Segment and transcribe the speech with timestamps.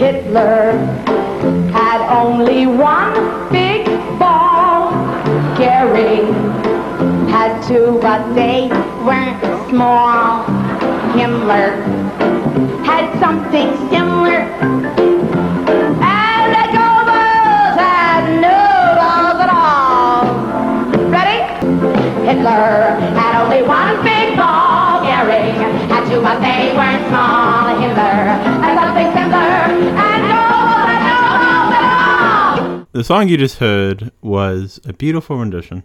[0.00, 0.72] Hitler
[1.76, 3.84] had only one big
[4.18, 4.92] ball.
[5.58, 6.32] Goering
[7.28, 8.68] had two, but they
[9.04, 10.46] weren't small.
[11.12, 11.84] Himmler
[12.82, 14.40] had something similar.
[16.00, 18.56] And the Goebbels had no
[18.96, 20.24] balls at all.
[21.10, 21.40] Ready?
[22.24, 24.19] Hitler had only one big
[26.18, 27.78] but they weren't small.
[27.78, 28.02] Hitler.
[28.50, 30.32] And
[32.72, 32.86] all.
[32.92, 35.84] The song you just heard was a beautiful rendition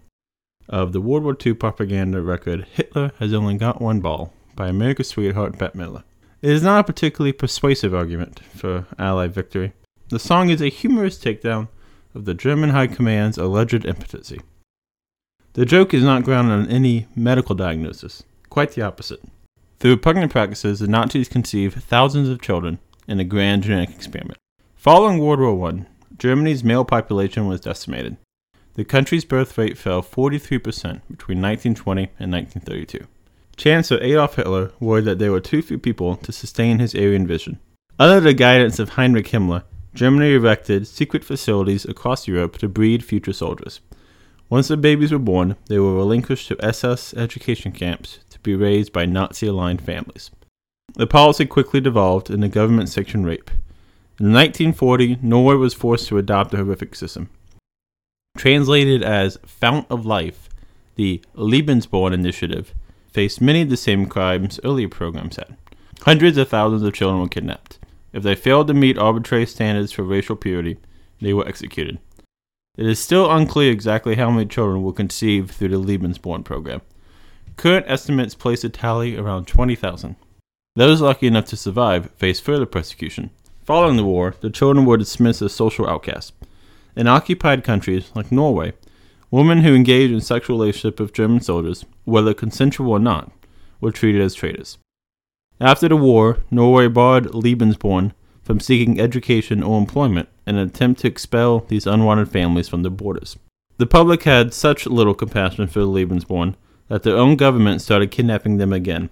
[0.68, 5.10] of the World War II propaganda record Hitler Has Only Got One Ball by America's
[5.10, 6.04] sweetheart Bette Midler.
[6.42, 9.74] It is not a particularly persuasive argument for Allied victory.
[10.10, 11.68] The song is a humorous takedown
[12.16, 14.42] of the German High Command's alleged impotency.
[15.54, 19.22] The joke is not grounded on any medical diagnosis, quite the opposite.
[19.80, 24.38] Through repugnant practices, the Nazis conceived thousands of children in a grand genetic experiment.
[24.76, 25.86] Following World War I,
[26.18, 28.18] Germany's male population was decimated.
[28.76, 30.62] The country's birth rate fell 43%
[31.10, 33.06] between 1920 and 1932.
[33.58, 37.60] Chancellor Adolf Hitler worried that there were too few people to sustain his Aryan vision.
[37.98, 43.32] Under the guidance of Heinrich Himmler, Germany erected secret facilities across Europe to breed future
[43.32, 43.80] soldiers.
[44.50, 49.06] Once the babies were born, they were relinquished to SS education camps be raised by
[49.06, 50.32] Nazi aligned families.
[50.94, 53.50] The policy quickly devolved into government sanctioned rape.
[54.18, 57.30] In 1940, Norway was forced to adopt a horrific system.
[58.38, 60.48] Translated as Fount of Life,
[60.96, 62.74] the Lebensborn Initiative
[63.12, 65.58] faced many of the same crimes earlier programs had.
[66.02, 67.80] Hundreds of thousands of children were kidnapped.
[68.14, 70.78] If they failed to meet arbitrary standards for racial purity,
[71.20, 72.00] they were executed.
[72.78, 76.82] It is still unclear exactly how many children were conceived through the Lebensborn program.
[77.58, 80.16] Current estimates place a tally around 20,000.
[80.76, 83.30] Those lucky enough to survive faced further persecution.
[83.64, 86.34] Following the war, the children were dismissed as social outcasts.
[86.96, 88.74] In occupied countries like Norway,
[89.32, 93.32] women who engaged in sexual relationship with German soldiers, whether consensual or not,
[93.82, 94.78] were treated as traitors.
[95.60, 98.12] After the war, Norway barred Lebensborn
[98.44, 102.92] from seeking education or employment in an attempt to expel these unwanted families from their
[102.92, 103.38] borders.
[103.78, 106.56] The public had such little compassion for the Lebensborn
[106.88, 109.10] that their own government started kidnapping them again.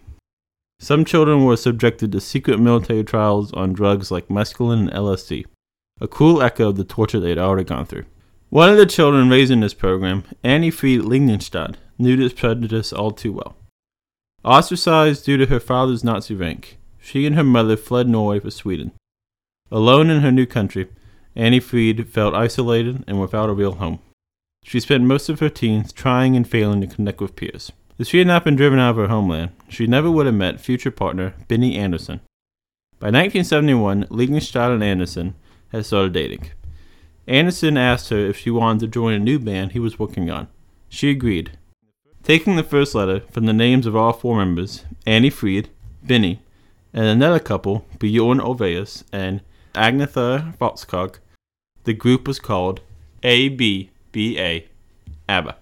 [0.79, 5.45] Some children were subjected to secret military trials on drugs like mescaline and LSD,
[6.01, 8.06] a cruel echo of the torture they had already gone through.
[8.50, 13.34] One of the children raised in this program, Anni-Frid Lyngstad, knew this prejudice all too
[13.34, 13.56] well.
[14.44, 18.91] Ostracized due to her father's Nazi rank, she and her mother fled Norway for Sweden.
[19.72, 20.90] Alone in her new country,
[21.35, 24.00] Annie Fried felt isolated and without a real home.
[24.63, 27.72] She spent most of her teens trying and failing to connect with peers.
[28.00, 30.59] If she had not been driven out of her homeland, she never would have met
[30.59, 32.22] future partner Benny Andersson.
[33.00, 35.35] By 1971, Lyngstad and Andersson
[35.72, 36.50] had started dating.
[37.28, 40.47] Andersson asked her if she wanted to join a new band he was working on.
[40.90, 41.57] She agreed.
[42.23, 45.68] Taking the first letter from the names of all four members, Anni-Frid,
[46.02, 46.41] Benny,
[46.94, 49.41] and another couple, Bjorn Ulvaeus and
[49.73, 51.18] Agnetha Fältskog,
[51.84, 52.81] the group was called
[54.16, 54.66] ABBA,
[55.28, 55.56] ABBA,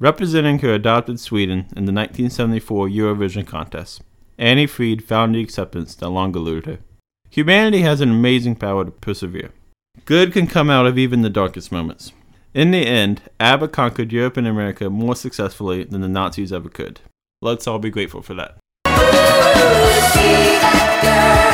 [0.00, 4.02] representing her adopted Sweden in the 1974 Eurovision contest.
[4.38, 6.78] Anni-Frid found the acceptance that long eluded her.
[7.30, 9.50] Humanity has an amazing power to persevere.
[10.04, 12.12] Good can come out of even the darkest moments.
[12.54, 17.00] In the end, ABBA conquered Europe and America more successfully than the Nazis ever could.
[17.40, 18.56] Let's all be grateful for that.
[20.12, 21.45] See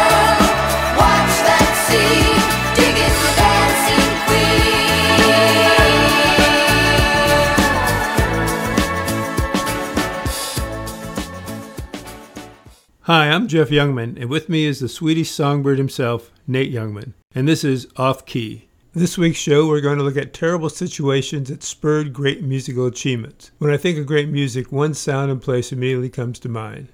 [13.14, 17.46] Hi, I'm Jeff Youngman, and with me is the Swedish songbird himself, Nate Youngman, and
[17.46, 18.68] this is Off Key.
[18.94, 23.50] This week's show, we're going to look at terrible situations that spurred great musical achievements.
[23.58, 26.88] When I think of great music, one sound and place immediately comes to mind.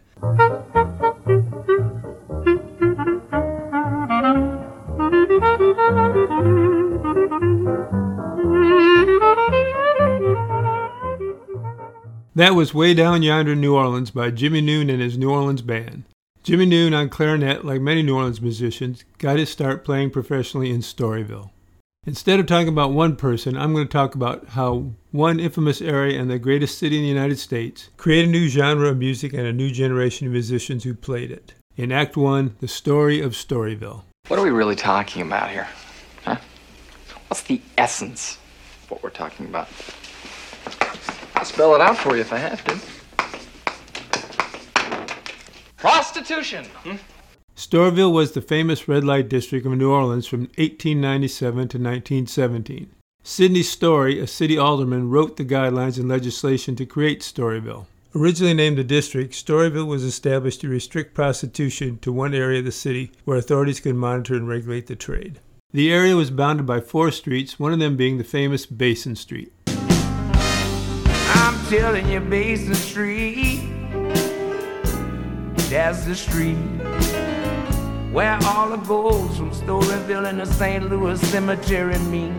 [12.34, 15.60] That was Way Down Yonder in New Orleans by Jimmy Noone and his New Orleans
[15.60, 16.04] band.
[16.48, 20.80] Jimmy Noone on clarinet, like many New Orleans musicians, got his start playing professionally in
[20.80, 21.50] Storyville.
[22.06, 26.18] Instead of talking about one person, I'm going to talk about how one infamous area
[26.18, 29.47] and the greatest city in the United States created a new genre of music and
[29.47, 31.53] a new generation of musicians who played it.
[31.77, 34.04] In Act 1, the story of Storyville.
[34.28, 35.68] What are we really talking about here?
[36.24, 36.39] Huh?
[37.27, 38.39] What's the essence
[38.84, 39.68] of what we're talking about?
[41.34, 42.97] I'll spell it out for you if I have to.
[45.78, 46.65] Prostitution!
[46.83, 46.97] Hmm?
[47.54, 52.91] Storyville was the famous red light district of New Orleans from 1897 to 1917.
[53.22, 57.86] Sidney Story, a city alderman, wrote the guidelines and legislation to create Storyville.
[58.15, 62.72] Originally named a district, Storyville was established to restrict prostitution to one area of the
[62.72, 65.39] city where authorities could monitor and regulate the trade.
[65.72, 69.53] The area was bounded by four streets, one of them being the famous Basin Street.
[69.66, 73.47] I'm telling you, Basin Street.
[75.70, 76.56] That's the street
[78.10, 80.88] where all the gold from Storyville and the St.
[80.88, 82.32] Louis Cemetery meet.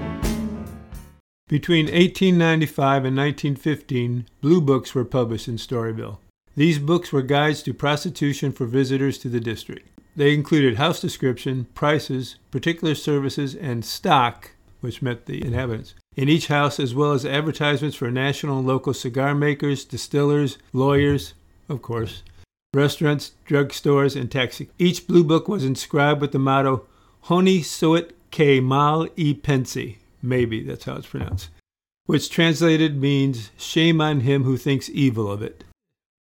[1.47, 6.17] Between 1895 and 1915, blue books were published in Storyville.
[6.55, 9.87] These books were guides to prostitution for visitors to the district.
[10.15, 16.47] They included house description, prices, particular services, and stock, which met the inhabitants, in each
[16.47, 21.35] house, as well as advertisements for national and local cigar makers, distillers, lawyers,
[21.69, 22.23] of course,
[22.73, 24.69] restaurants, drugstores, and taxi.
[24.77, 26.85] Each blue book was inscribed with the motto
[27.21, 29.97] Honi soit que mal y pense.
[30.21, 31.49] Maybe that's how it's pronounced.
[32.05, 35.63] Which translated means shame on him who thinks evil of it.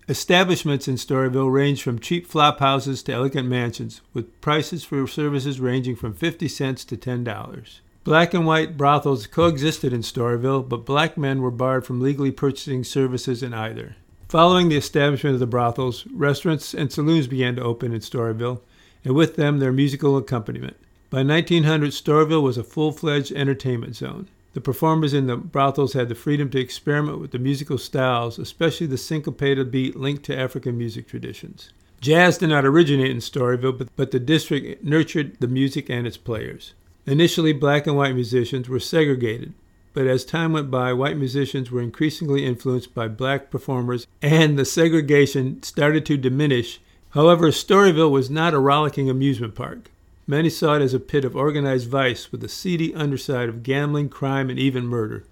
[0.09, 5.59] Establishments in Storyville range from cheap flop houses to elegant mansions, with prices for services
[5.59, 7.81] ranging from 50 cents to $10.
[8.05, 12.85] Black and white brothels coexisted in Storyville, but black men were barred from legally purchasing
[12.85, 13.97] services in either.
[14.29, 18.61] Following the establishment of the brothels, restaurants and saloons began to open in Storyville,
[19.05, 20.77] and with them their musical accompaniment.
[21.11, 24.27] By 1900, Storyville was a full fledged entertainment zone.
[24.55, 28.89] The performers in the brothels had the freedom to experiment with the musical styles, especially
[28.89, 31.71] the syncopated beat linked to African music traditions.
[32.01, 36.17] Jazz did not originate in Storyville, but, but the district nurtured the music and its
[36.17, 36.75] players.
[37.07, 39.55] Initially, black and white musicians were segregated,
[39.97, 44.65] but as time went by, white musicians were increasingly influenced by black performers, and the
[44.67, 46.81] segregation started to diminish.
[47.13, 49.91] However, Storyville was not a rollicking amusement park.
[50.27, 54.11] Many saw it as a pit of organized vice with a seedy underside of gambling,
[54.11, 55.25] crime, and even murder,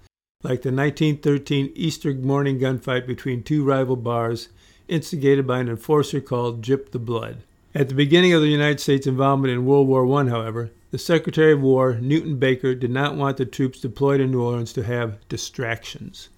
[0.43, 4.49] like the 1913 Easter morning gunfight between two rival bars,
[4.88, 7.43] instigated by an enforcer called Gyp the Blood.
[7.75, 11.52] At the beginning of the United States involvement in World War I, however, the Secretary
[11.52, 15.29] of War, Newton Baker, did not want the troops deployed in New Orleans to have
[15.29, 16.29] distractions.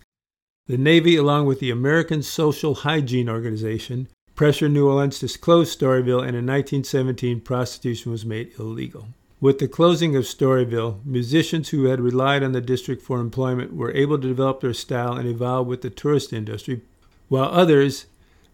[0.66, 6.26] The Navy, along with the American Social Hygiene Organization, pressured New Orleans to close Storyville,
[6.26, 9.08] and in 1917, prostitution was made illegal.
[9.42, 13.92] With the closing of Storyville, musicians who had relied on the district for employment were
[13.92, 16.80] able to develop their style and evolve with the tourist industry,
[17.28, 18.06] while others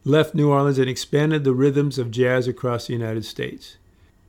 [0.03, 3.77] left New Orleans and expanded the rhythms of jazz across the United States.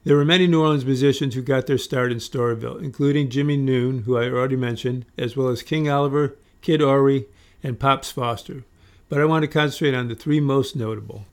[0.05, 4.00] There were many New Orleans musicians who got their start in Storyville, including Jimmy Noone,
[4.00, 7.27] who I already mentioned, as well as King Oliver, Kid Ory,
[7.63, 8.65] and Pops Foster.
[9.07, 11.25] But I want to concentrate on the three most notable.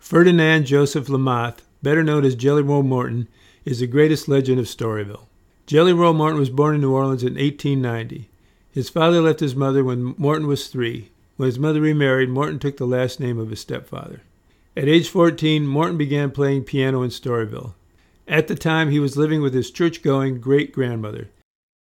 [0.00, 3.28] Ferdinand Joseph LaMothe, better known as Jelly Roll Morton,
[3.64, 5.26] is the greatest legend of Storyville.
[5.66, 8.28] Jelly Roll Morton was born in New Orleans in 1890.
[8.74, 11.10] His father left his mother when Morton was three.
[11.36, 14.22] When his mother remarried, Morton took the last name of his stepfather.
[14.76, 17.74] At age 14, Morton began playing piano in Storyville.
[18.26, 21.28] At the time, he was living with his church going great grandmother.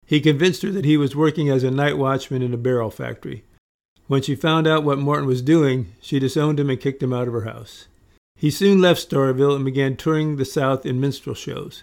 [0.06, 3.43] He convinced her that he was working as a night watchman in a barrel factory.
[4.06, 7.27] When she found out what Morton was doing, she disowned him and kicked him out
[7.27, 7.87] of her house.
[8.37, 11.82] He soon left Storyville and began touring the South in minstrel shows.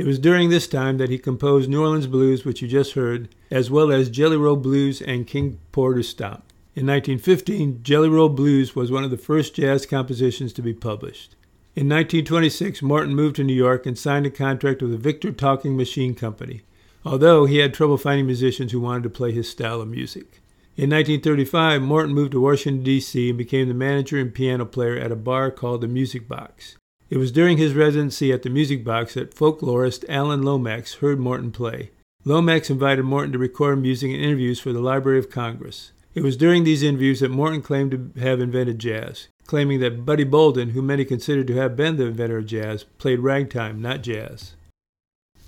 [0.00, 3.28] It was during this time that he composed New Orleans Blues, which you just heard,
[3.50, 6.42] as well as Jelly Roll Blues and King Porter Stomp.
[6.74, 11.36] In 1915, Jelly Roll Blues was one of the first jazz compositions to be published.
[11.76, 15.76] In 1926, Morton moved to New York and signed a contract with the Victor Talking
[15.76, 16.62] Machine Company,
[17.04, 20.40] although he had trouble finding musicians who wanted to play his style of music.
[20.78, 23.28] In 1935, Morton moved to Washington, D.C.
[23.28, 26.78] and became the manager and piano player at a bar called the Music Box.
[27.10, 31.50] It was during his residency at the Music Box that folklorist Alan Lomax heard Morton
[31.50, 31.90] play.
[32.24, 35.90] Lomax invited Morton to record music and interviews for the Library of Congress.
[36.14, 40.22] It was during these interviews that Morton claimed to have invented jazz, claiming that Buddy
[40.22, 44.54] Bolden, who many considered to have been the inventor of jazz, played ragtime, not jazz.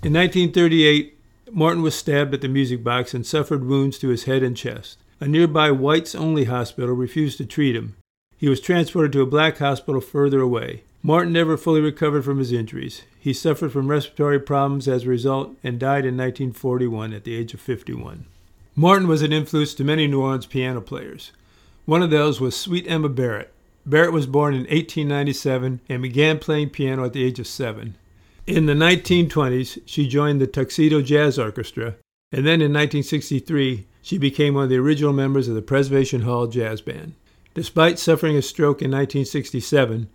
[0.03, 1.17] In 1938,
[1.53, 4.99] Morton was stabbed at the Music Box and suffered wounds to his head and chest.
[5.21, 7.95] A nearby whites only hospital refused to treat him.
[8.37, 10.83] He was transported to a black hospital further away.
[11.05, 13.03] Morton never fully recovered from his injuries.
[13.19, 17.55] He suffered from respiratory problems as a result and died in 1941 at the age
[17.55, 18.25] of 51.
[18.77, 21.33] Martin was an influence to many New Orleans piano players.
[21.87, 23.53] One of those was Sweet Emma Barrett.
[23.85, 27.97] Barrett was born in 1897 and began playing piano at the age of seven.
[28.47, 31.97] In the 1920s, she joined the Tuxedo Jazz Orchestra,
[32.31, 36.47] And then in 1963, she became one of the original members of the Preservation Hall
[36.47, 37.15] Jazz Band.
[37.55, 40.09] Despite suffering a stroke in 1967,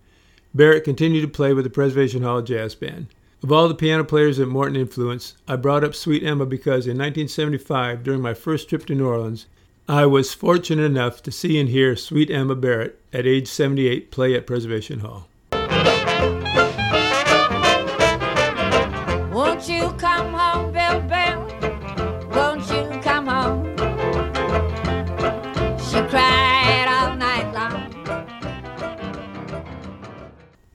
[0.54, 3.08] Barrett continued to play with the Preservation Hall Jazz Band.
[3.42, 6.96] Of all the piano players that Morton influenced, I brought up Sweet Emma because in
[6.98, 9.46] 1975, during my first trip to New Orleans,
[9.88, 14.34] I was fortunate enough to see and hear Sweet Emma Barrett at age 78 play
[14.34, 15.28] at Preservation Hall.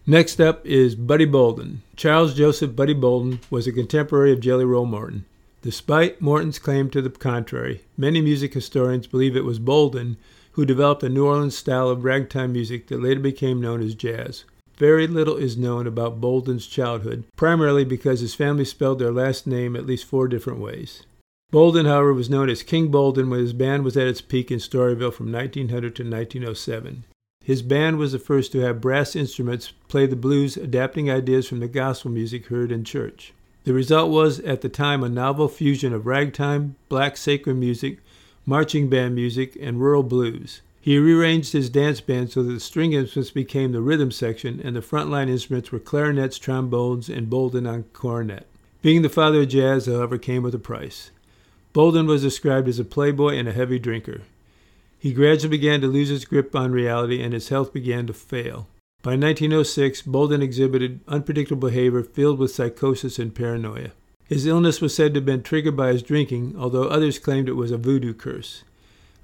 [0.06, 1.82] Next up is Buddy Bolden.
[1.96, 5.24] Charles Joseph Buddy Bolden was a contemporary of Jelly Roll Morton.
[5.62, 10.18] Despite Morton's claim to the contrary, many music historians believe it was Bolden
[10.52, 14.44] who developed a New Orleans style of ragtime music that later became known as jazz.
[14.76, 19.74] Very little is known about Bolden's childhood, primarily because his family spelled their last name
[19.74, 21.04] at least four different ways.
[21.50, 24.60] Bolden, however, was known as King Bolden when his band was at its peak in
[24.60, 27.06] Storyville from 1900 to 1907.
[27.44, 31.60] His band was the first to have brass instruments play the blues, adapting ideas from
[31.60, 33.34] the gospel music heard in church.
[33.66, 38.00] The result was, at the time, a novel fusion of ragtime, black sacred music,
[38.46, 40.62] marching band music, and rural blues.
[40.80, 44.76] He rearranged his dance band so that the string instruments became the rhythm section and
[44.76, 48.48] the frontline instruments were clarinets, trombones, and Bolden on cornet.
[48.82, 51.12] Being the father of jazz, however, came with a price.
[51.72, 54.22] Bolden was described as a playboy and a heavy drinker.
[55.04, 58.70] He gradually began to lose his grip on reality and his health began to fail.
[59.02, 63.90] By 1906, Bolden exhibited unpredictable behavior filled with psychosis and paranoia.
[64.30, 67.58] His illness was said to have been triggered by his drinking, although others claimed it
[67.58, 68.64] was a voodoo curse.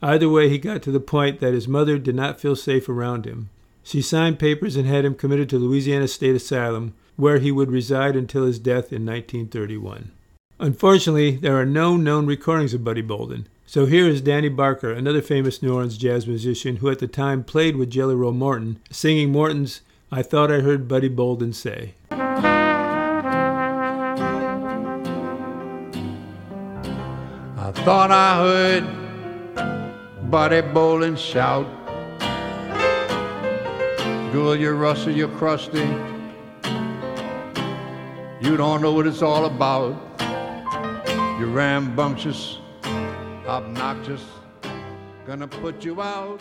[0.02, 3.26] Either way, he got to the point that his mother did not feel safe around
[3.26, 3.50] him.
[3.82, 8.18] She signed papers and had him committed to Louisiana State Asylum, where he would reside
[8.18, 10.12] until his death in 1931.
[10.60, 15.22] Unfortunately, there are no known recordings of Buddy Bolden, so here is Danny Barker, another
[15.22, 19.32] famous New Orleans jazz musician who at the time played with Jelly Roll Morton, singing
[19.32, 21.94] Morton's I Thought I Heard Buddy Bolden Say.
[22.10, 22.18] I
[27.86, 31.68] thought I heard Buddy Bolden shout.
[34.34, 35.88] Girl, you're rusty, you're crusty.
[38.42, 39.96] You don't know what it's all about.
[41.40, 42.58] You're rambunctious,
[43.50, 44.24] obnoxious,
[45.26, 46.40] gonna put you out.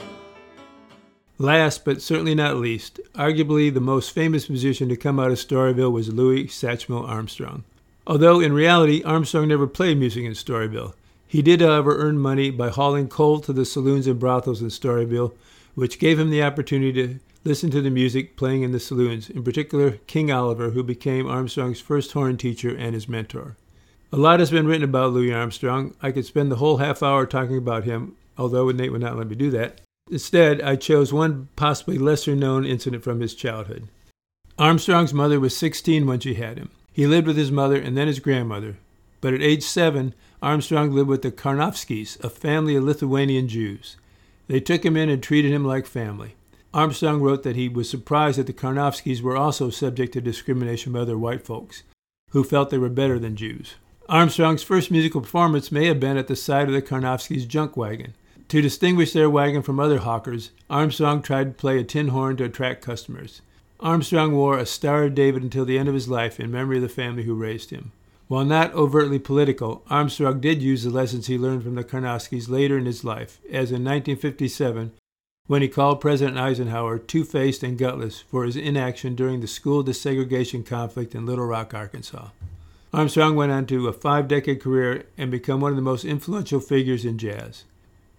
[1.38, 5.90] Last but certainly not least, arguably the most famous musician to come out of Storyville
[5.90, 7.64] was Louis Satchmo Armstrong.
[8.06, 10.92] Although in reality, Armstrong never played music in Storyville.
[11.26, 15.32] He did, however, earn money by hauling coal to the saloons and brothels in Storyville,
[15.74, 19.42] which gave him the opportunity to listen to the music playing in the saloons, in
[19.42, 23.56] particular King Oliver, who became Armstrong's first horn teacher and his mentor.
[24.10, 25.94] A lot has been written about Louis Armstrong.
[26.00, 29.28] I could spend the whole half hour talking about him, although Nate would not let
[29.28, 29.82] me do that.
[30.10, 33.88] Instead, I chose one possibly lesser known incident from his childhood.
[34.58, 36.70] Armstrong's mother was 16 when she had him.
[36.90, 38.78] He lived with his mother and then his grandmother.
[39.20, 43.96] But at age seven, Armstrong lived with the Karnofskis, a family of Lithuanian Jews.
[44.46, 46.34] They took him in and treated him like family.
[46.72, 51.00] Armstrong wrote that he was surprised that the Karnofskis were also subject to discrimination by
[51.00, 51.82] other white folks,
[52.30, 53.74] who felt they were better than Jews.
[54.08, 58.14] Armstrong's first musical performance may have been at the side of the Karnofsky's junk wagon.
[58.48, 62.44] To distinguish their wagon from other hawkers, Armstrong tried to play a tin horn to
[62.44, 63.42] attract customers.
[63.80, 66.82] Armstrong wore a Star of David until the end of his life in memory of
[66.82, 67.92] the family who raised him.
[68.28, 72.78] While not overtly political, Armstrong did use the lessons he learned from the Karnofskys later
[72.78, 74.92] in his life, as in 1957
[75.48, 79.82] when he called President Eisenhower two faced and gutless for his inaction during the school
[79.82, 82.28] desegregation conflict in Little Rock, Arkansas.
[82.98, 86.58] Armstrong went on to a five decade career and become one of the most influential
[86.58, 87.62] figures in jazz.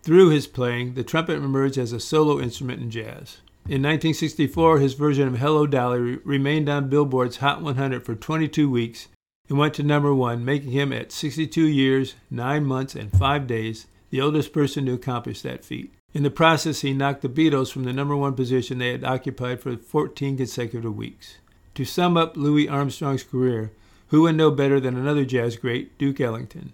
[0.03, 3.39] Through his playing, the trumpet emerged as a solo instrument in jazz.
[3.65, 8.71] In 1964, his version of Hello Dolly re- remained on Billboard's Hot 100 for 22
[8.71, 9.09] weeks
[9.50, 13.86] and went to number one, making him, at 62 years, 9 months, and 5 days,
[14.12, 15.93] the oldest person to accomplish that feat.
[16.13, 19.59] In the process, he knocked the Beatles from the number one position they had occupied
[19.59, 21.39] for 14 consecutive weeks.
[21.75, 23.74] To sum up Louis Armstrong's career,
[24.09, 26.73] who would know better than another jazz great, Duke Ellington?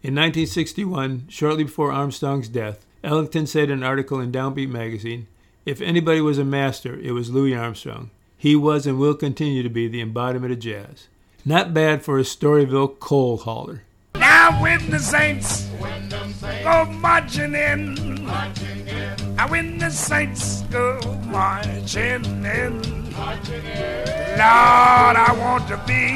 [0.00, 5.26] In 1961, shortly before Armstrong's death, Ellington said in an article in Downbeat magazine,
[5.66, 8.10] If anybody was a master, it was Louis Armstrong.
[8.36, 11.08] He was and will continue to be the embodiment of jazz.
[11.44, 13.82] Not bad for a Storyville coal hauler.
[14.14, 15.68] Now when the saints
[16.62, 17.94] go marching in,
[19.34, 26.12] now when the saints go marching in, Lord, I want to be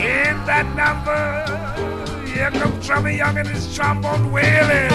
[0.00, 2.26] in that number.
[2.26, 4.90] Here comes Chubby Young and his trombone wailing.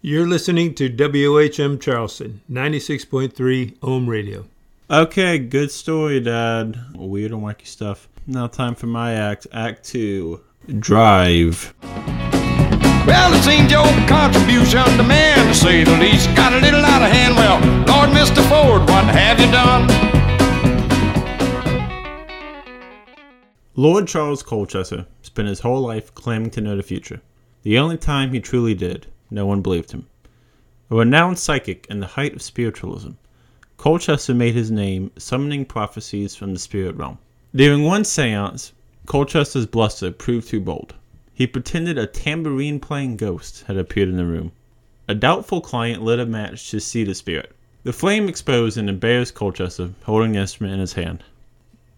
[0.00, 4.46] You're listening to WHM Charleston, 96.3 Ohm Radio.
[4.90, 6.78] Okay, good story, Dad.
[6.94, 8.08] Weird and wacky stuff.
[8.26, 9.46] Now, time for my act.
[9.52, 10.42] Act two
[10.78, 11.74] Drive.
[13.06, 17.02] Well, it seems your contribution to man, to say the least, got a little out
[17.02, 17.36] of hand.
[17.36, 18.42] Well, Lord, Mr.
[18.48, 19.88] Ford, what have you done?
[23.74, 27.20] Lord Charles Colchester spent his whole life claiming to know the future.
[27.62, 30.06] The only time he truly did, no one believed him.
[30.90, 33.10] A renowned psychic in the height of spiritualism,
[33.76, 37.18] Colchester made his name summoning prophecies from the spirit realm.
[37.54, 38.72] During one seance,
[39.06, 40.94] Colchester's bluster proved too bold.
[41.38, 44.50] He pretended a tambourine playing ghost had appeared in the room.
[45.06, 47.54] A doubtful client lit a match to see the spirit.
[47.84, 51.22] The flame exposed and embarrassed Colchester, holding the instrument in his hand.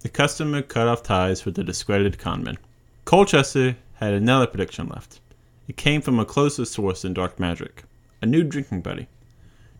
[0.00, 2.59] The customer cut off ties with the discredited conman.
[3.06, 5.20] Colchester had another prediction left.
[5.68, 7.85] It came from a closer source than dark magic,
[8.20, 9.06] a new drinking buddy.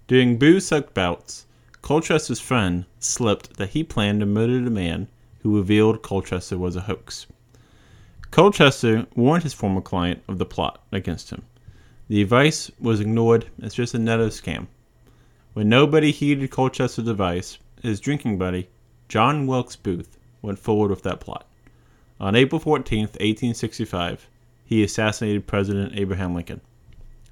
[0.09, 1.45] During booze-soaked bouts,
[1.83, 5.09] Colchester's friend slipped that he planned to murder the man
[5.41, 7.27] who revealed Colchester was a hoax.
[8.31, 11.43] Colchester warned his former client of the plot against him.
[12.09, 14.69] The advice was ignored as just another scam.
[15.53, 18.69] When nobody heeded Colchester's advice, his drinking buddy,
[19.09, 21.45] John Wilkes Booth, went forward with that plot.
[22.21, 24.29] On April 14, 1865,
[24.65, 26.61] he assassinated President Abraham Lincoln.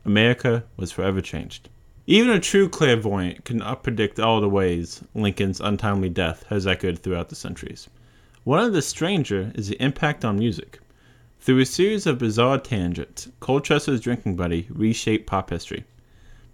[0.05, 1.69] America was forever changed.
[2.09, 7.29] Even a true clairvoyant cannot predict all the ways Lincoln's untimely death has echoed throughout
[7.29, 7.89] the centuries.
[8.43, 10.81] One of the stranger is the impact on music.
[11.41, 15.85] Through a series of bizarre tangents, Colchester's drinking buddy reshaped pop history.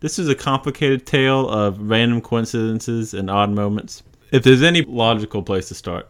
[0.00, 4.02] This is a complicated tale of random coincidences and odd moments.
[4.30, 6.08] If there's any logical place to start,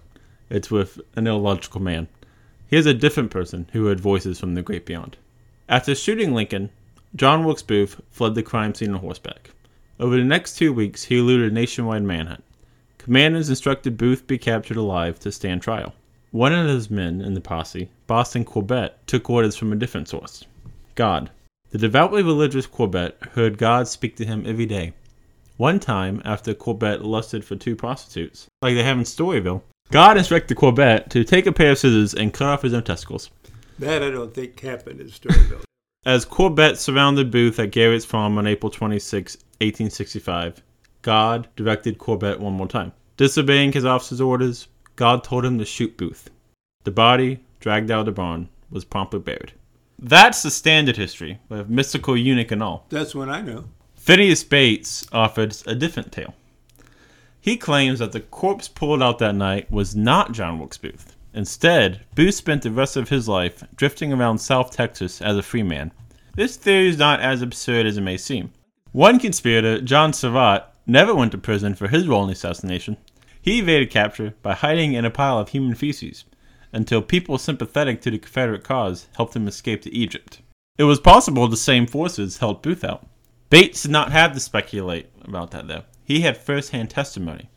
[0.50, 2.08] it's with an illogical man.
[2.66, 5.16] Here's a different person who heard voices from the great beyond.
[5.68, 6.70] After shooting Lincoln,
[7.14, 9.50] John Wilkes Booth fled the crime scene on horseback.
[10.00, 12.42] Over the next two weeks, he eluded a nationwide manhunt.
[12.98, 15.94] Commanders instructed Booth be captured alive to stand trial.
[16.34, 20.44] One of his men in the posse, Boston Corbett, took orders from a different source
[20.96, 21.30] God.
[21.70, 24.94] The devoutly religious Corbett heard God speak to him every day.
[25.58, 30.56] One time, after Corbett lusted for two prostitutes, like they have in Storyville, God instructed
[30.56, 33.30] Corbett to take a pair of scissors and cut off his own testicles.
[33.78, 35.62] That I don't think happened in Storyville.
[36.04, 40.64] As Corbett surrounded Booth at Garrett's farm on April 26, 1865,
[41.02, 42.90] God directed Corbett one more time.
[43.16, 44.66] Disobeying his officer's orders,
[44.96, 46.30] God told him to shoot Booth.
[46.84, 49.52] The body, dragged out of the barn, was promptly buried.
[49.98, 52.86] That's the standard history, with mystical eunuch and all.
[52.90, 53.64] That's what I know.
[53.94, 56.34] Phineas Bates offered a different tale.
[57.40, 61.16] He claims that the corpse pulled out that night was not John Wilkes Booth.
[61.34, 65.62] Instead, Booth spent the rest of his life drifting around South Texas as a free
[65.62, 65.90] man.
[66.36, 68.52] This theory is not as absurd as it may seem.
[68.92, 72.96] One conspirator, John Surratt, never went to prison for his role in the assassination.
[73.44, 76.24] He evaded capture by hiding in a pile of human feces
[76.72, 80.40] until people sympathetic to the Confederate cause helped him escape to Egypt.
[80.78, 83.06] It was possible the same forces helped Booth out.
[83.50, 85.82] Bates did not have to speculate about that, though.
[86.06, 87.50] He had first hand testimony.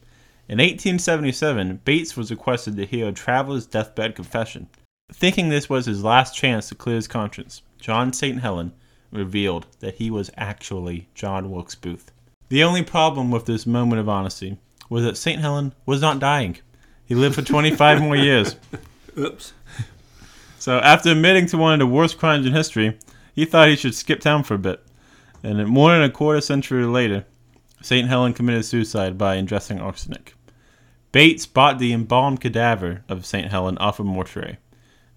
[0.49, 4.67] In 1877, Bates was requested to hear a traveler's deathbed confession.
[5.13, 8.41] Thinking this was his last chance to clear his conscience, John St.
[8.41, 8.73] Helen
[9.09, 12.11] revealed that he was actually John Wilkes Booth.
[12.49, 14.57] The only problem with this moment of honesty
[14.89, 15.41] was that St.
[15.41, 16.57] Helen was not dying.
[17.05, 18.55] He lived for 25 more years.
[19.17, 19.53] Oops.
[20.59, 22.97] So, after admitting to one of the worst crimes in history,
[23.33, 24.83] he thought he should skip town for a bit.
[25.43, 27.25] And more than a quarter century later,
[27.81, 28.07] St.
[28.07, 30.33] Helen committed suicide by ingesting arsenic.
[31.11, 33.49] Bates bought the embalmed cadaver of St.
[33.49, 34.57] Helen off a mortuary.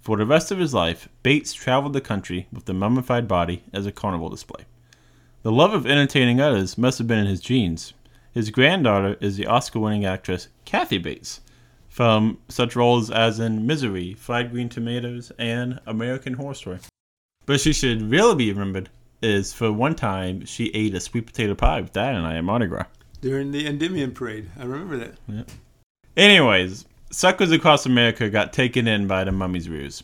[0.01, 3.87] For the rest of his life, Bates traveled the country with the mummified body as
[3.87, 4.65] a carnival display.
[5.43, 7.93] The love of entertaining others must have been in his genes.
[8.33, 11.41] His granddaughter is the Oscar winning actress Kathy Bates,
[11.89, 16.79] from such roles as in Misery, Fried Green Tomatoes, and American Horror Story.
[17.47, 18.89] But she should really be remembered
[19.23, 22.45] is for one time she ate a sweet potato pie with Dad and I at
[22.45, 22.87] Mardi Gras.
[23.21, 24.49] During the Endymion Parade.
[24.59, 25.51] I remember that.
[26.17, 30.03] Anyways, suckers across America got taken in by the mummy's ruse.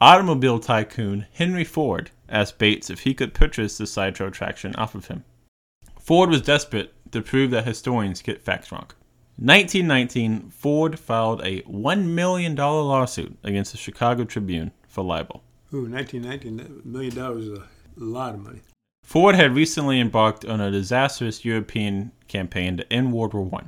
[0.00, 5.06] Automobile tycoon Henry Ford asked Bates if he could purchase the sideshow attraction off of
[5.06, 5.24] him.
[6.00, 8.88] Ford was desperate to prove that historians get facts wrong.
[9.36, 15.44] 1919, Ford filed a $1 million lawsuit against the Chicago Tribune for libel.
[15.72, 17.64] Ooh, 1919, that million dollars is a
[17.96, 18.60] lot of money.
[19.04, 23.66] Ford had recently embarked on a disastrous European campaign to end World War I.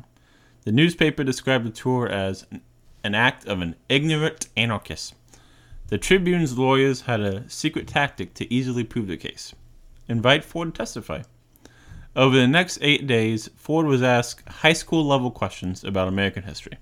[0.64, 2.62] The newspaper described the tour as an-
[3.05, 5.14] an act of an ignorant anarchist.
[5.87, 9.55] The Tribune's lawyers had a secret tactic to easily prove their case
[10.09, 11.22] invite Ford to testify.
[12.16, 16.72] Over the next eight days, Ford was asked high school level questions about American history.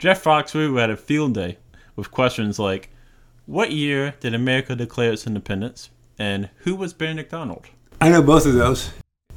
[0.00, 1.58] Jeff Foxworthy had a field day
[1.94, 2.90] with questions like
[3.46, 5.90] What year did America declare its independence?
[6.18, 7.66] And who was Benedict Arnold?
[8.00, 8.88] I know both of those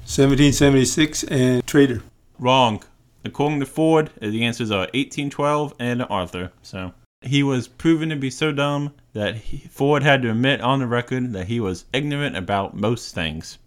[0.05, 2.01] 1776 and Traitor.
[2.39, 2.83] Wrong.
[3.23, 6.51] According to Ford, the answers are 1812 and Arthur.
[6.63, 6.91] So
[7.21, 10.87] he was proven to be so dumb that he, Ford had to admit on the
[10.87, 13.59] record that he was ignorant about most things.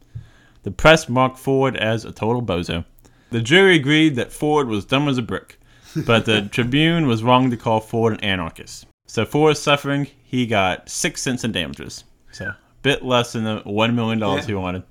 [0.65, 2.85] The press marked Ford as a total bozo.
[3.31, 5.61] The jury agreed that Ford was dumb as a brick,
[6.07, 8.87] but the Tribune was wrong to call Ford an anarchist.
[9.07, 12.05] So for his suffering, he got six cents in damages.
[12.33, 14.85] So a bit less than the one million dollars he wanted.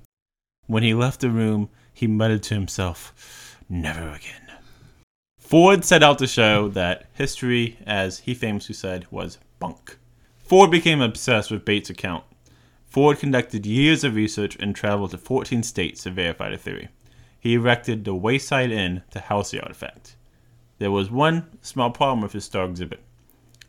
[0.67, 4.51] When he left the room, he muttered to himself, "Never again."
[5.39, 9.97] Ford set out to show that history, as he famously said, was bunk.
[10.37, 12.23] Ford became obsessed with Bates' account.
[12.93, 16.89] Ford conducted years of research and traveled to 14 states to verify the theory.
[17.39, 20.15] He erected the Wayside Inn to house the artifact.
[20.77, 23.01] There was one small problem with his star exhibit.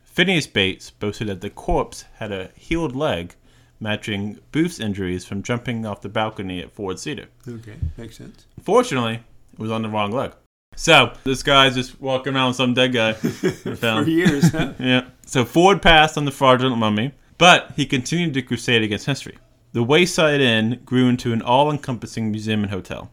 [0.03, 3.33] Phineas Bates boasted that the corpse had a healed leg,
[3.79, 7.25] matching Booth's injuries from jumping off the balcony at Ford's Theater.
[7.47, 8.45] Okay, makes sense.
[8.57, 10.33] Unfortunately, it was on the wrong leg.
[10.75, 13.13] So this guy's just walking around with some dead guy.
[13.13, 14.73] For years, huh?
[14.79, 15.07] Yeah.
[15.25, 19.37] So Ford passed on the fraudulent mummy, but he continued to crusade against history.
[19.73, 23.11] The Wayside Inn grew into an all-encompassing museum and hotel.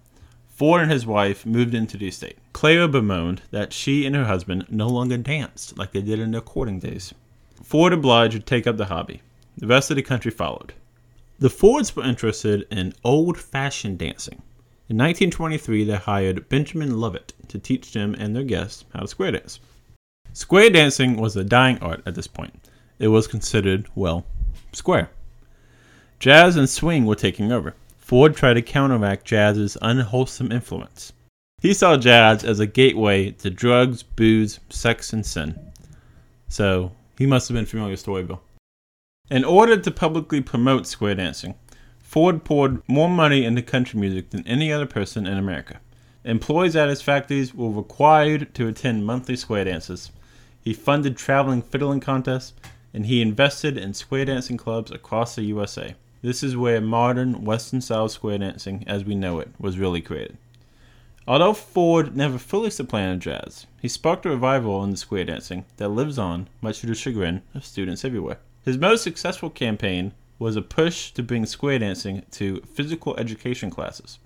[0.48, 2.38] Ford and his wife moved into the estate.
[2.52, 6.40] Clara bemoaned that she and her husband no longer danced like they did in their
[6.40, 7.12] courting days.
[7.64, 9.22] Ford obliged to take up the hobby.
[9.56, 10.72] The rest of the country followed.
[11.38, 14.40] The Fords were interested in old-fashioned dancing.
[14.88, 19.32] In 1923, they hired Benjamin Lovett to teach them and their guests how to square
[19.32, 19.58] dance.
[20.32, 22.68] Square dancing was a dying art at this point.
[23.02, 24.24] It was considered, well,
[24.72, 25.10] square.
[26.20, 27.74] Jazz and swing were taking over.
[27.98, 31.12] Ford tried to counteract jazz's unwholesome influence.
[31.60, 35.58] He saw jazz as a gateway to drugs, booze, sex, and sin.
[36.46, 38.38] So, he must have been familiar with Storyville.
[39.28, 41.56] In order to publicly promote square dancing,
[41.98, 45.80] Ford poured more money into country music than any other person in America.
[46.24, 50.12] Employees at his factories were required to attend monthly square dances.
[50.60, 52.52] He funded traveling fiddling contests,
[52.94, 55.94] and he invested in square dancing clubs across the USA.
[56.22, 60.36] This is where modern Western style square dancing, as we know it, was really created.
[61.26, 65.88] Although Ford never fully supplanted jazz, he sparked a revival in the square dancing that
[65.88, 68.38] lives on, much to the chagrin of students everywhere.
[68.64, 74.18] His most successful campaign was a push to bring square dancing to physical education classes.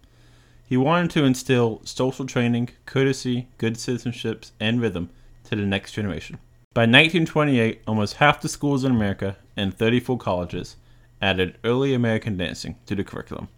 [0.66, 5.10] He wanted to instill social training, courtesy, good citizenships, and rhythm
[5.44, 6.38] to the next generation.
[6.76, 10.76] By 1928, almost half the schools in America and 34 colleges
[11.22, 13.48] added early American dancing to the curriculum.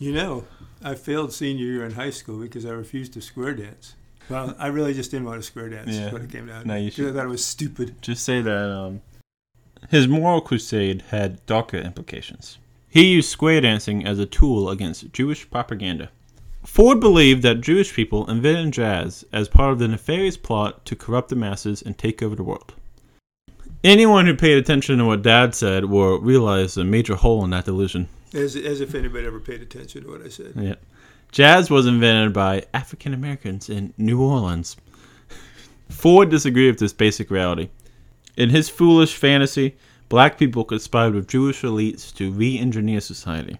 [0.00, 0.44] You know,
[0.82, 3.94] I failed senior year in high school because I refused to square dance.
[4.28, 5.94] Well, I really just didn't want to square dance.
[5.94, 6.10] Yeah.
[6.12, 6.66] What it came down to.
[6.66, 8.02] No, you should- I thought it was stupid.
[8.02, 9.00] Just say that um,
[9.90, 12.58] his moral crusade had darker implications.
[12.90, 16.10] He used square dancing as a tool against Jewish propaganda.
[16.64, 21.28] Ford believed that Jewish people invented jazz as part of the nefarious plot to corrupt
[21.28, 22.74] the masses and take over the world.
[23.84, 27.66] Anyone who paid attention to what Dad said will realize a major hole in that
[27.66, 28.08] delusion.
[28.32, 30.54] As, as if anybody ever paid attention to what I said.
[30.56, 30.76] Yeah.
[31.30, 34.76] Jazz was invented by African Americans in New Orleans.
[35.90, 37.68] Ford disagreed with this basic reality.
[38.36, 39.76] In his foolish fantasy,
[40.08, 43.58] black people conspired with Jewish elites to re engineer society.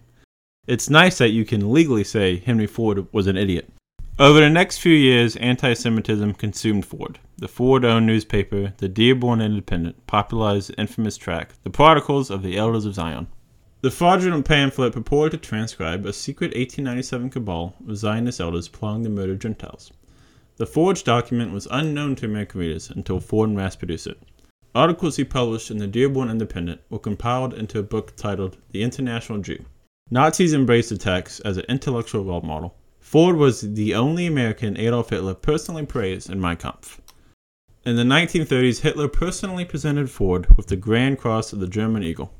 [0.67, 3.69] It's nice that you can legally say Henry Ford was an idiot.
[4.17, 7.19] Over the next few years, anti Semitism consumed Ford.
[7.37, 12.57] The Ford owned newspaper, the Dearborn Independent, popularized the infamous tract, The Protocols of the
[12.57, 13.27] Elders of Zion.
[13.81, 19.09] The fraudulent pamphlet purported to transcribe a secret 1897 cabal of Zionist elders plotting to
[19.11, 19.91] murder Gentiles.
[20.55, 24.19] The forged document was unknown to American readers until Ford mass produced it.
[24.73, 29.37] Articles he published in the Dearborn Independent were compiled into a book titled The International
[29.37, 29.63] Jew.
[30.11, 32.75] Nazis embraced the text as an intellectual role model.
[32.99, 37.01] Ford was the only American Adolf Hitler personally praised in Mein Kampf.
[37.83, 42.31] In the 1930s, Hitler personally presented Ford with the Grand Cross of the German Eagle.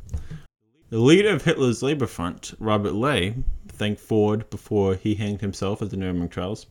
[0.91, 3.33] The leader of Hitler's Labor Front, Robert Ley,
[3.67, 6.67] thanked Ford before he hanged himself at the Nuremberg trials.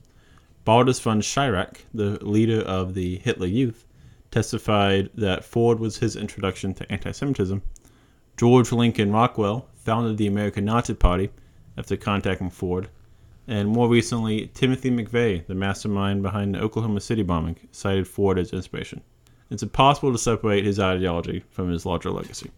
[0.64, 3.85] Baldur von Schirach, the leader of the Hitler Youth,
[4.30, 7.62] testified that Ford was his introduction to anti Semitism.
[8.37, 11.31] George Lincoln Rockwell founded the American Nazi Party
[11.77, 12.88] after contacting Ford.
[13.47, 18.53] And more recently, Timothy McVeigh, the mastermind behind the Oklahoma City bombing, cited Ford as
[18.53, 19.03] inspiration.
[19.51, 22.51] It's impossible to separate his ideology from his larger legacy.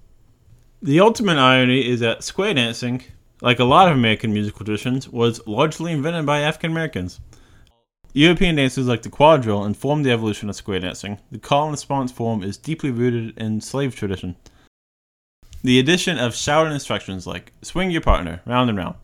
[0.83, 3.03] The ultimate irony is that square dancing,
[3.43, 7.21] like a lot of American musical traditions, was largely invented by African Americans.
[8.13, 11.19] European dances like the quadrille informed the evolution of square dancing.
[11.33, 14.37] The call and response form is deeply rooted in slave tradition.
[15.67, 18.95] The addition of shouted instructions like swing your partner round and round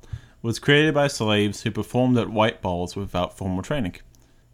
[0.42, 3.96] was created by slaves who performed at white balls without formal training.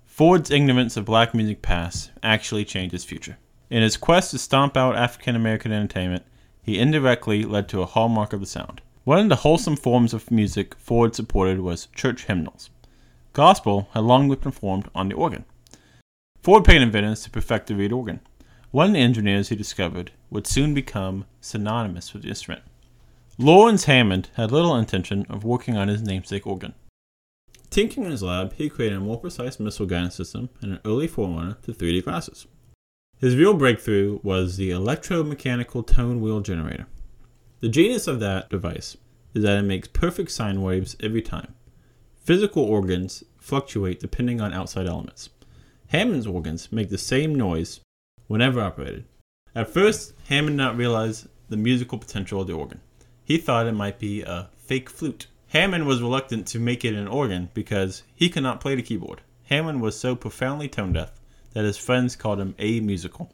[0.06, 3.36] Ford's ignorance of black music past actually changed his future.
[3.68, 6.24] In his quest to stomp out African American entertainment,
[6.62, 8.80] he indirectly led to a hallmark of the sound.
[9.04, 12.70] One of the wholesome forms of music Ford supported was church hymnals.
[13.34, 15.44] Gospel had long been performed on the organ.
[16.42, 18.20] Ford paid in Venice to perfect the reed organ.
[18.70, 22.62] One of the engineers he discovered would soon become synonymous with the instrument.
[23.38, 26.74] Lawrence Hammond had little intention of working on his namesake organ.
[27.70, 31.06] Tinkering in his lab, he created a more precise missile guidance system and an early
[31.06, 32.46] forerunner to 3D glasses.
[33.16, 36.86] His real breakthrough was the electromechanical tone wheel generator.
[37.60, 38.98] The genius of that device
[39.32, 41.54] is that it makes perfect sine waves every time.
[42.22, 45.30] Physical organs fluctuate depending on outside elements.
[45.86, 47.80] Hammond's organs make the same noise
[48.28, 49.04] whenever operated.
[49.54, 52.80] At first, Hammond did not realize the musical potential of the organ.
[53.24, 55.26] He thought it might be a fake flute.
[55.48, 59.22] Hammond was reluctant to make it an organ because he could not play the keyboard.
[59.44, 61.10] Hammond was so profoundly tone deaf
[61.54, 63.32] that his friends called him a musical.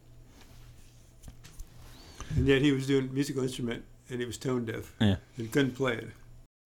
[2.36, 5.16] And yet he was doing musical instrument and he was tone deaf Yeah.
[5.36, 6.08] and couldn't play it.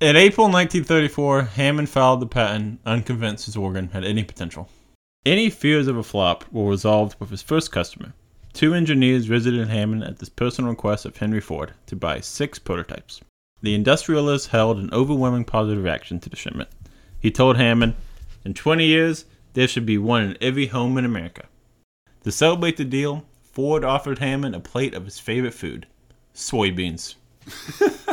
[0.01, 4.69] In April 1934, Hammond filed the patent, unconvinced his organ had any potential.
[5.27, 8.15] Any fears of a flop were resolved with his first customer.
[8.53, 13.21] Two engineers visited Hammond at the personal request of Henry Ford to buy six prototypes.
[13.61, 16.69] The industrialist held an overwhelming positive reaction to the shipment.
[17.21, 17.95] He told Hammond,
[18.45, 21.47] In 20 years, there should be one in every home in America.
[22.23, 25.87] To celebrate the deal, Ford offered Hammond a plate of his favorite food
[26.35, 27.17] soybeans.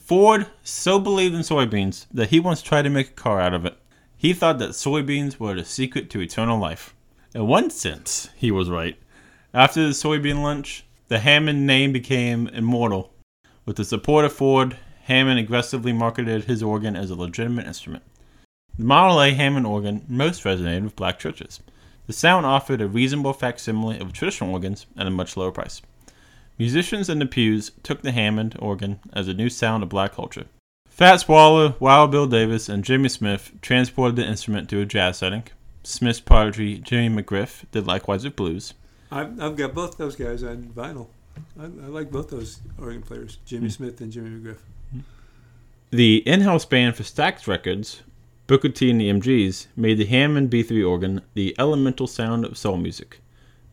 [0.00, 3.66] Ford so believed in soybeans that he once tried to make a car out of
[3.66, 3.76] it.
[4.22, 6.94] He thought that soybeans were the secret to eternal life.
[7.34, 8.96] In one sense, he was right.
[9.52, 13.12] After the soybean lunch, the Hammond name became immortal.
[13.66, 18.04] With the support of Ford, Hammond aggressively marketed his organ as a legitimate instrument.
[18.78, 21.58] The Model A Hammond organ most resonated with black churches.
[22.06, 25.82] The sound offered a reasonable facsimile of traditional organs at a much lower price.
[26.58, 30.46] Musicians in the pews took the Hammond organ as a new sound of black culture.
[30.92, 35.44] Fats Waller, Wild Bill Davis, and Jimmy Smith transported the instrument to a jazz setting.
[35.82, 38.74] Smith's prodigy Jimmy McGriff did likewise with blues.
[39.10, 41.08] I've, I've got both those guys on vinyl.
[41.58, 43.70] I, I like both those organ players, Jimmy hmm.
[43.70, 44.58] Smith and Jimmy McGriff.
[44.92, 45.00] Hmm.
[45.90, 48.02] The in-house band for Stax Records,
[48.46, 52.76] Booker T and the MGs, made the Hammond B3 organ the elemental sound of soul
[52.76, 53.20] music.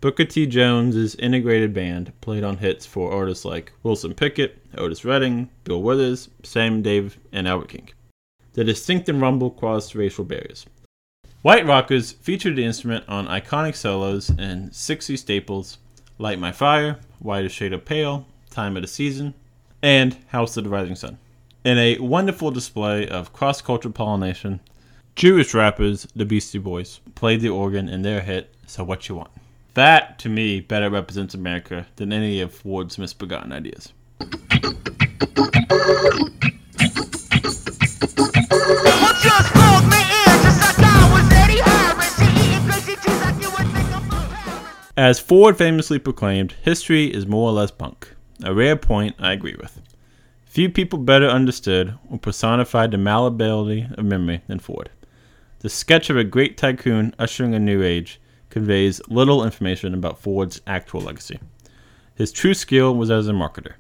[0.01, 0.45] Booker T.
[0.45, 6.29] Jones's integrated band played on hits for artists like Wilson Pickett, Otis Redding, Bill Withers,
[6.41, 7.89] Sam Dave, and Albert King.
[8.53, 10.65] The distinctive rumble crossed racial barriers.
[11.41, 15.79] White Rockers featured the instrument on iconic solos and 60 staples
[16.17, 19.33] Light My Fire, White Shade of Pale, Time of the Season,
[19.81, 21.17] and House of the Rising Sun.
[21.65, 24.62] In a wonderful display of cross cultural pollination,
[25.17, 29.31] Jewish rappers, the Beastie Boys, played the organ in their hit, So What You Want.
[29.75, 33.93] That, to me, better represents America than any of Ford's misbegotten ideas.
[44.97, 48.13] As Ford famously proclaimed, history is more or less bunk.
[48.43, 49.82] A rare point I agree with.
[50.45, 54.89] Few people better understood or personified the malleability of memory than Ford.
[55.60, 60.62] The sketch of a great tycoon ushering a new age conveys little information about Ford's
[60.67, 61.39] actual legacy.
[62.15, 63.73] His true skill was as a marketer.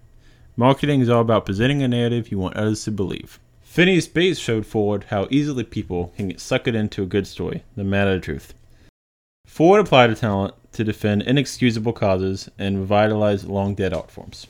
[0.55, 3.39] Marketing is all about presenting a narrative you want others to believe.
[3.61, 7.83] Phineas Bates showed Ford how easily people can get suckered into a good story, no
[7.83, 8.53] matter the truth.
[9.45, 14.47] Ford applied a talent to defend inexcusable causes and revitalize long dead art forms.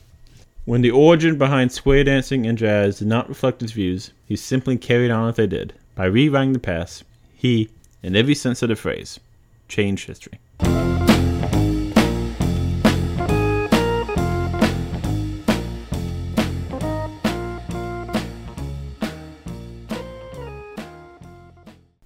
[0.65, 4.77] When the origin behind square dancing and jazz did not reflect his views, he simply
[4.77, 5.73] carried on as they did.
[5.95, 7.03] By rewriting the past,
[7.33, 7.69] he,
[8.03, 9.19] in every sense of the phrase,
[9.69, 10.39] changed history.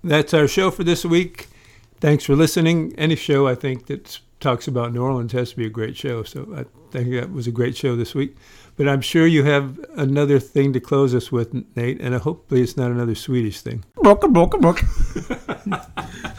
[0.04, 1.48] That's our show for this week.
[2.02, 2.94] Thanks for listening.
[2.98, 6.24] Any show I think that talks about New Orleans has to be a great show.
[6.24, 8.36] So I think that was a great show this week.
[8.76, 12.76] But I'm sure you have another thing to close us with, Nate, and hopefully it's
[12.76, 13.86] not another Swedish thing.
[13.96, 14.90] Broken, broken, broken.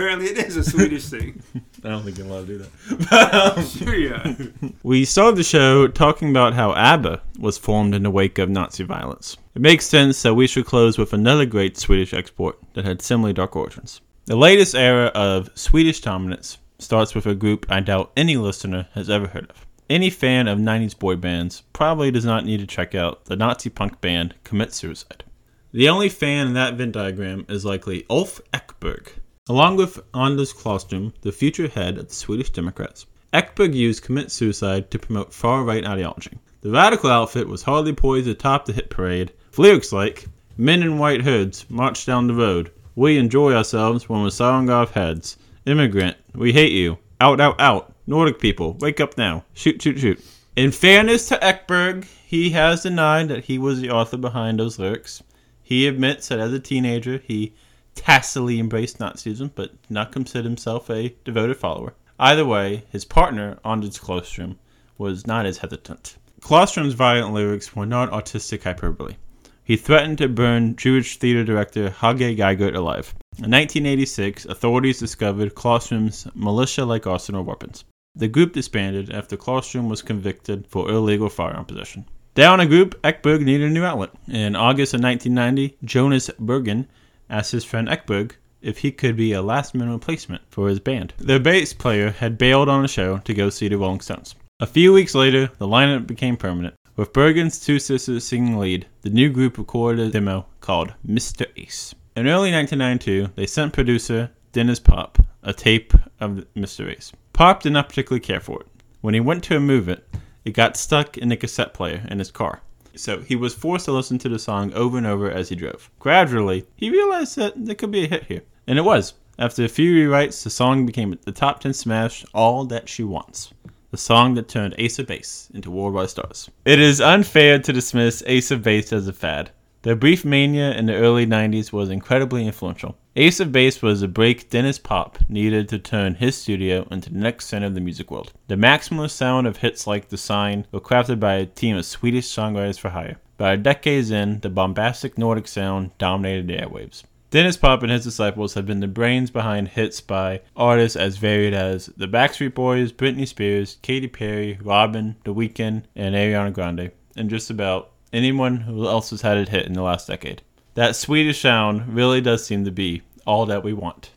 [0.00, 1.42] Apparently, it is a Swedish thing.
[1.84, 3.70] I don't think you're allowed to do that.
[3.78, 4.34] sure, yeah.
[4.82, 8.82] We started the show talking about how ABBA was formed in the wake of Nazi
[8.82, 9.36] violence.
[9.54, 13.34] It makes sense that we should close with another great Swedish export that had similarly
[13.34, 14.00] dark origins.
[14.24, 19.10] The latest era of Swedish dominance starts with a group I doubt any listener has
[19.10, 19.66] ever heard of.
[19.90, 23.68] Any fan of 90s boy bands probably does not need to check out the Nazi
[23.68, 25.24] punk band Commit Suicide.
[25.72, 29.19] The only fan in that Venn diagram is likely Ulf Ekberg.
[29.48, 34.90] Along with Anders Klarström, the future head of the Swedish Democrats, Ekberg used Commit Suicide
[34.90, 36.38] to promote far right ideology.
[36.60, 39.32] The radical outfit was hardly poised atop the hit parade.
[39.56, 40.26] Lyrics like,
[40.58, 42.70] Men in white hoods march down the road.
[42.94, 45.38] We enjoy ourselves when we're sawing off heads.
[45.64, 46.98] Immigrant, we hate you.
[47.18, 47.94] Out, out, out.
[48.06, 49.44] Nordic people, wake up now.
[49.54, 50.22] Shoot, shoot, shoot.
[50.54, 55.22] In fairness to Ekberg, he has denied that he was the author behind those lyrics.
[55.62, 57.54] He admits that as a teenager, he
[58.00, 61.92] tacitly embraced Nazism, but did not consider himself a devoted follower.
[62.18, 64.56] Either way, his partner, Anders Klarström,
[64.96, 66.16] was not as hesitant.
[66.40, 69.16] Klarström's violent lyrics were not artistic hyperbole.
[69.62, 73.14] He threatened to burn Jewish theater director Hagge Geigert alive.
[73.36, 77.84] In 1986, authorities discovered Klarström's militia-like arsenal of weapons.
[78.16, 82.06] The group disbanded after Klarström was convicted for illegal firearm possession.
[82.34, 84.10] Down a group, Ekberg needed a new outlet.
[84.26, 86.86] In August of 1990, Jonas Berggren
[87.30, 91.14] asked his friend Ekberg if he could be a last minute replacement for his band.
[91.18, 94.34] Their bass player had bailed on a show to go see the Rolling Stones.
[94.60, 96.74] A few weeks later, the lineup became permanent.
[96.96, 101.46] With Berggren's two sisters singing lead, the new group recorded a demo called Mr.
[101.56, 101.94] Ace.
[102.14, 106.90] In early 1992, they sent producer Denniz Pop a tape of Mr.
[106.94, 107.12] Ace.
[107.32, 108.66] Pop did not particularly care for it.
[109.00, 110.06] When he went to remove it,
[110.44, 112.60] it got stuck in the cassette player in his car.
[112.96, 115.90] So he was forced to listen to the song over and over as he drove.
[115.98, 118.42] Gradually, he realized that there could be a hit here.
[118.66, 119.14] And it was.
[119.38, 123.54] After a few rewrites, the song became the top 10 smash, All That She Wants.
[123.90, 126.50] The song that turned Ace of Base into worldwide stars.
[126.64, 129.50] It is unfair to dismiss Ace of Base as a fad.
[129.82, 132.98] Their brief mania in the early 90s was incredibly influential.
[133.16, 137.18] Ace of Base was a break Denniz Pop needed to turn his studio into the
[137.18, 138.30] next center of the music world.
[138.48, 142.26] The maximalist sound of hits like The Sign were crafted by a team of Swedish
[142.26, 143.16] songwriters for hire.
[143.38, 147.04] By decades in, the bombastic Nordic sound dominated the airwaves.
[147.30, 151.54] Denniz Pop and his disciples have been the brains behind hits by artists as varied
[151.54, 157.30] as the Backstreet Boys, Britney Spears, Katy Perry, Robyn, The Weeknd, and Ariana Grande, and
[157.30, 160.42] just about anyone who else has had it hit in the last decade.
[160.74, 164.10] That Swedish sound really does seem to be all that we want.